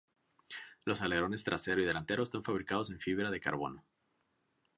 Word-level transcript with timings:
Los 0.83 1.03
alerones 1.03 1.43
trasero 1.43 1.79
y 1.79 1.85
delantero 1.85 2.23
están 2.23 2.43
fabricados 2.43 2.89
en 2.89 2.99
fibra 2.99 3.29
de 3.29 3.39
carbono. 3.39 3.85